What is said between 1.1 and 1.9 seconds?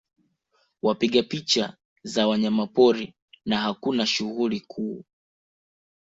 picha